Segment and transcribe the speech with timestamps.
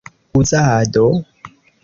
[0.39, 1.05] uzado